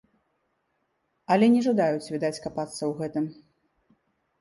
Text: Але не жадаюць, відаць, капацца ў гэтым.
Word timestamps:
Але 1.35 1.45
не 1.57 1.61
жадаюць, 1.67 2.09
відаць, 2.17 2.41
капацца 2.49 2.75
ў 2.75 2.91
гэтым. 3.03 3.25